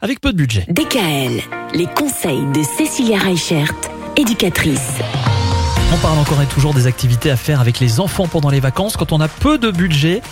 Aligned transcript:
avec 0.00 0.20
peu 0.20 0.30
de 0.32 0.36
budget. 0.36 0.64
DKL, 0.68 1.40
les 1.74 1.86
conseils 1.86 2.44
de 2.54 2.62
Cécilia 2.62 3.18
Reichert, 3.18 3.72
éducatrice. 4.16 4.92
On 5.92 5.96
parle 5.96 6.16
encore 6.20 6.40
et 6.40 6.46
toujours 6.46 6.74
des 6.74 6.86
activités 6.86 7.28
à 7.28 7.36
faire 7.36 7.60
avec 7.60 7.80
les 7.80 7.98
enfants 7.98 8.28
pendant 8.28 8.50
les 8.50 8.60
vacances 8.60 8.96
quand 8.96 9.10
on 9.10 9.20
a 9.20 9.26
peu 9.26 9.58
de 9.58 9.72
budget. 9.72 10.22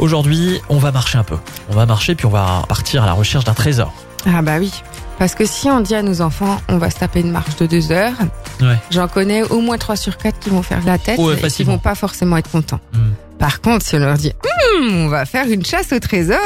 Aujourd'hui, 0.00 0.60
on 0.68 0.78
va 0.78 0.90
marcher 0.90 1.16
un 1.16 1.22
peu. 1.22 1.36
On 1.70 1.74
va 1.76 1.86
marcher 1.86 2.16
puis 2.16 2.26
on 2.26 2.30
va 2.30 2.64
partir 2.68 3.04
à 3.04 3.06
la 3.06 3.12
recherche 3.12 3.44
d'un 3.44 3.54
trésor. 3.54 3.92
Ah 4.26 4.42
bah 4.42 4.56
oui. 4.58 4.72
Parce 5.16 5.36
que 5.36 5.46
si 5.46 5.68
on 5.70 5.78
dit 5.80 5.94
à 5.94 6.02
nos 6.02 6.20
enfants, 6.20 6.60
on 6.68 6.78
va 6.78 6.90
se 6.90 6.96
taper 6.98 7.20
une 7.20 7.30
marche 7.30 7.54
de 7.54 7.66
deux 7.66 7.92
heures, 7.92 8.14
Ouais. 8.60 8.76
j'en 8.90 9.06
connais 9.06 9.44
au 9.44 9.60
moins 9.60 9.78
trois 9.78 9.94
sur 9.94 10.16
quatre 10.16 10.40
qui 10.40 10.50
vont 10.50 10.62
faire 10.62 10.80
de 10.80 10.86
la 10.86 10.98
tête 10.98 11.20
Ouais, 11.20 11.36
et 11.40 11.50
qui 11.50 11.62
vont 11.62 11.78
pas 11.78 11.94
forcément 11.94 12.36
être 12.36 12.50
contents. 12.50 12.80
Hmm. 12.92 13.11
Par 13.42 13.60
contre, 13.60 13.84
si 13.84 13.96
on 13.96 13.98
leur 13.98 14.14
dit, 14.14 14.30
Hum, 14.78 15.06
on 15.06 15.08
va 15.08 15.24
faire 15.26 15.48
une 15.48 15.64
chasse 15.64 15.92
au 15.92 15.98
trésor, 15.98 16.38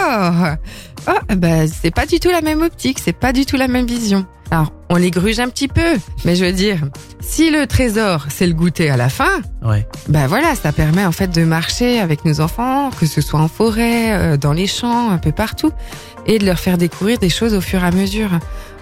oh, 1.07 1.35
bah, 1.37 1.67
c'est 1.69 1.91
pas 1.91 2.07
du 2.07 2.19
tout 2.21 2.31
la 2.31 2.41
même 2.41 2.63
optique, 2.63 3.01
c'est 3.05 3.13
pas 3.13 3.35
du 3.35 3.45
tout 3.45 3.57
la 3.57 3.69
même 3.69 3.85
vision. 3.85 4.25
Alors, 4.51 4.73
on 4.91 4.97
les 4.97 5.11
gruge 5.11 5.41
un 5.41 5.49
petit 5.49 5.67
peu, 5.67 5.99
mais 6.25 6.37
je 6.37 6.45
veux 6.45 6.53
dire, 6.53 6.79
si 7.21 7.51
le 7.51 7.67
trésor, 7.67 8.27
c'est 8.29 8.47
le 8.47 8.55
goûter 8.55 8.91
à 8.91 8.97
la 8.97 9.09
fin, 9.09 9.41
Ouais. 9.65 9.87
ben 10.09 10.29
voilà, 10.29 10.55
ça 10.55 10.71
permet 10.71 11.05
en 11.05 11.11
fait 11.11 11.27
de 11.35 11.45
marcher 11.45 11.99
avec 11.99 12.25
nos 12.25 12.41
enfants, 12.41 12.91
que 12.99 13.07
ce 13.07 13.21
soit 13.21 13.41
en 13.41 13.49
forêt, 13.49 14.13
euh, 14.13 14.37
dans 14.37 14.53
les 14.53 14.69
champs, 14.69 15.11
un 15.11 15.19
peu 15.19 15.33
partout, 15.33 15.73
et 16.27 16.39
de 16.39 16.47
leur 16.47 16.61
faire 16.61 16.79
découvrir 16.79 17.19
des 17.19 17.29
choses 17.29 17.55
au 17.55 17.61
fur 17.61 17.83
et 17.83 17.87
à 17.87 17.91
mesure. 17.91 18.31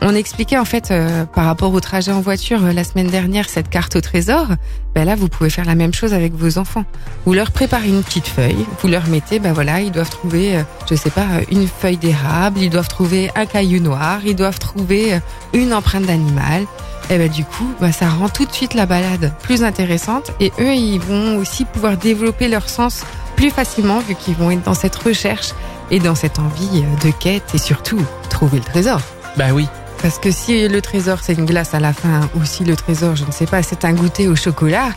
On 0.02 0.14
expliquait 0.14 0.58
en 0.58 0.66
fait 0.66 0.91
euh, 0.91 1.24
par 1.24 1.46
rapport 1.46 1.72
au 1.72 1.80
trajet 1.80 2.12
en 2.12 2.20
voiture 2.20 2.62
euh, 2.62 2.72
la 2.72 2.84
semaine 2.84 3.06
dernière 3.06 3.48
cette 3.48 3.70
carte 3.70 3.96
au 3.96 4.02
trésor. 4.02 4.48
Ben 4.94 5.05
là, 5.06 5.14
vous 5.14 5.28
pouvez 5.28 5.48
faire 5.48 5.64
la 5.64 5.74
même 5.74 5.94
chose 5.94 6.12
avec 6.12 6.34
vos 6.34 6.58
enfants. 6.58 6.84
Vous 7.24 7.33
leur 7.33 7.50
préparez 7.52 7.88
une 7.88 8.02
petite 8.02 8.27
feuille, 8.27 8.66
vous 8.83 8.88
leur 8.88 9.06
mettez, 9.08 9.38
ben 9.38 9.55
voilà, 9.55 9.80
ils 9.80 9.91
doivent 9.92 10.10
trouver, 10.10 10.56
euh, 10.58 10.62
je 10.88 10.94
sais 10.94 11.10
pas, 11.10 11.26
une 11.50 11.66
feuille 11.66 11.96
d'érable, 11.96 12.60
ils 12.60 12.70
doivent 12.70 12.88
trouver 12.88 13.30
un 13.34 13.46
caillou 13.46 13.80
noir, 13.80 14.20
ils 14.24 14.36
doivent 14.36 14.58
trouver 14.58 15.20
une 15.52 15.72
empreinte 15.72 16.06
d'animal. 16.06 16.66
Et 17.10 17.18
ben 17.18 17.28
du 17.28 17.44
coup, 17.44 17.70
bah, 17.80 17.92
ça 17.92 18.08
rend 18.08 18.28
tout 18.28 18.46
de 18.46 18.52
suite 18.52 18.74
la 18.74 18.86
balade 18.86 19.32
plus 19.42 19.62
intéressante 19.62 20.30
et 20.41 20.52
eux, 20.58 20.74
ils 20.74 21.00
vont 21.00 21.36
aussi 21.36 21.64
pouvoir 21.66 21.96
développer 21.96 22.48
leur 22.48 22.68
sens 22.68 23.04
plus 23.36 23.50
facilement 23.50 24.00
vu 24.00 24.14
qu'ils 24.14 24.36
vont 24.36 24.50
être 24.50 24.62
dans 24.62 24.74
cette 24.74 24.96
recherche 24.96 25.50
et 25.91 25.98
dans 25.98 26.14
cette 26.14 26.38
envie 26.38 26.82
de 27.02 27.10
quête 27.10 27.54
et 27.54 27.58
surtout 27.58 28.00
trouver 28.30 28.58
le 28.58 28.64
trésor. 28.64 29.00
Bah 29.36 29.52
oui. 29.52 29.66
Parce 30.05 30.19
que 30.19 30.30
si 30.30 30.69
le 30.69 30.83
trésor 30.83 31.20
c'est 31.22 31.33
une 31.33 31.47
glace 31.47 31.72
à 31.72 31.80
la 31.80 31.94
fin 31.94 32.28
ou 32.34 32.44
si 32.44 32.62
le 32.62 32.77
trésor, 32.77 33.16
je 33.16 33.24
ne 33.24 33.30
sais 33.30 33.47
pas, 33.47 33.62
c'est 33.62 33.86
un 33.86 33.94
goûter 33.94 34.28
au 34.28 34.36
chocolat, 34.36 34.91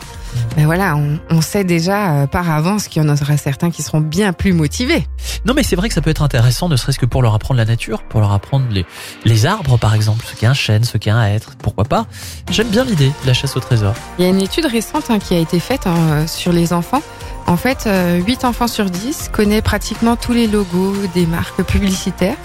ben 0.54 0.66
voilà, 0.66 0.96
on, 0.96 1.18
on 1.30 1.40
sait 1.40 1.64
déjà 1.64 2.12
euh, 2.12 2.26
par 2.26 2.50
avance 2.50 2.88
qu'il 2.88 3.02
y 3.02 3.06
en 3.06 3.08
aura 3.08 3.38
certains 3.38 3.70
qui 3.70 3.82
seront 3.82 4.02
bien 4.02 4.34
plus 4.34 4.52
motivés. 4.52 5.06
Non 5.46 5.54
mais 5.54 5.62
c'est 5.62 5.76
vrai 5.76 5.88
que 5.88 5.94
ça 5.94 6.02
peut 6.02 6.10
être 6.10 6.20
intéressant, 6.20 6.68
ne 6.68 6.76
serait-ce 6.76 6.98
que 6.98 7.06
pour 7.06 7.22
leur 7.22 7.32
apprendre 7.32 7.56
la 7.56 7.64
nature, 7.64 8.02
pour 8.02 8.20
leur 8.20 8.32
apprendre 8.32 8.66
les, 8.70 8.84
les 9.24 9.46
arbres 9.46 9.78
par 9.78 9.94
exemple, 9.94 10.26
ce 10.26 10.38
qu'est 10.38 10.44
un 10.44 10.52
chêne, 10.52 10.84
ce 10.84 10.98
qu'est 10.98 11.08
un 11.08 11.24
hêtre, 11.24 11.52
pourquoi 11.58 11.84
pas. 11.84 12.06
J'aime 12.50 12.68
bien 12.68 12.84
l'idée 12.84 13.08
de 13.22 13.26
la 13.26 13.32
chasse 13.32 13.56
au 13.56 13.60
trésor. 13.60 13.94
Il 14.18 14.26
y 14.26 14.28
a 14.28 14.30
une 14.30 14.42
étude 14.42 14.66
récente 14.66 15.04
hein, 15.08 15.18
qui 15.18 15.32
a 15.34 15.38
été 15.38 15.58
faite 15.58 15.86
hein, 15.86 16.26
sur 16.26 16.52
les 16.52 16.74
enfants. 16.74 17.00
En 17.48 17.56
fait, 17.56 17.84
euh, 17.86 18.18
8 18.18 18.44
enfants 18.44 18.68
sur 18.68 18.90
10 18.90 19.30
connaissent 19.32 19.62
pratiquement 19.62 20.16
tous 20.16 20.34
les 20.34 20.46
logos 20.46 20.94
des 21.14 21.24
marques 21.24 21.62
publicitaires. 21.62 22.36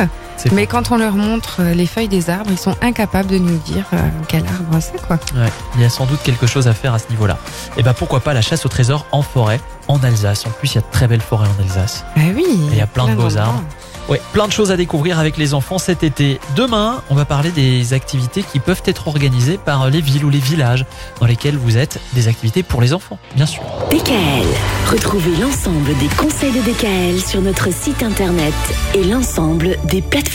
Mais 0.54 0.66
quand 0.66 0.92
on 0.92 0.98
leur 0.98 1.16
montre 1.16 1.58
euh, 1.59 1.73
les 1.73 1.86
feuilles 1.86 2.08
des 2.08 2.30
arbres, 2.30 2.50
ils 2.52 2.58
sont 2.58 2.76
incapables 2.82 3.30
de 3.30 3.38
nous 3.38 3.58
dire 3.58 3.86
euh, 3.94 3.98
quel 4.30 4.46
arbre 4.46 4.80
c'est 4.80 5.06
quoi. 5.06 5.18
Ouais, 5.36 5.52
il 5.76 5.81
y 5.81 5.86
a 5.86 5.90
sans 5.90 6.06
doute 6.06 6.22
quelque 6.24 6.48
chose 6.48 6.70
à 6.70 6.74
faire 6.74 6.94
à 6.94 7.00
ce 7.00 7.09
niveau-là. 7.09 7.38
Et 7.78 7.84
bah 7.84 7.94
pourquoi 7.94 8.22
pas 8.22 8.34
la 8.34 8.42
chasse 8.42 8.66
au 8.66 8.70
trésor 8.70 9.06
en 9.12 9.22
forêt, 9.22 9.59
en 9.90 10.02
Alsace. 10.02 10.46
En 10.46 10.52
plus, 10.52 10.72
il 10.72 10.76
y 10.76 10.78
a 10.78 10.81
de 10.81 10.92
très 10.92 11.08
belles 11.08 11.22
forêts 11.22 11.48
en 11.48 11.62
Alsace. 11.62 12.06
Ah 12.16 12.22
oui. 12.34 12.46
il 12.72 12.78
y 12.78 12.81
a 12.81 12.88
plein 12.88 13.08
de 13.08 13.16
beaux 13.16 13.38
arbres. 13.38 13.62
Ouais, 14.09 14.22
plein 14.34 14.48
de 14.48 14.52
choses 14.52 14.72
à 14.72 14.78
découvrir 14.78 15.18
avec 15.18 15.38
les 15.38 15.54
enfants 15.54 15.78
cet 15.78 16.04
été. 16.04 16.40
Demain, 16.56 17.02
on 17.09 17.16
va 17.16 17.23
parler 17.23 17.52
des 17.52 17.94
activités 17.94 18.44
qui 18.44 18.59
peuvent 18.59 18.82
être 18.86 19.08
organisées 19.08 19.58
par 19.58 19.90
les 19.90 20.02
villes 20.02 20.26
ou 20.26 20.30
les 20.30 20.40
villages 20.40 20.86
dans 21.22 21.26
lesquels 21.26 21.58
vous 21.58 21.78
êtes, 21.78 22.00
des 22.14 22.28
activités 22.28 22.64
pour 22.64 22.81
les 22.81 22.94
enfants, 22.94 23.18
bien 23.36 23.46
sûr. 23.46 23.64
DKL, 23.92 24.46
retrouvez 24.92 25.36
l'ensemble 25.38 25.97
des 25.97 26.08
conseils 26.18 26.52
de 26.52 26.59
DKL 26.59 27.22
sur 27.22 27.42
notre 27.42 27.74
site 27.74 28.03
internet 28.03 28.53
et 28.94 29.03
l'ensemble 29.06 29.78
des 29.86 30.02
plateformes. 30.02 30.24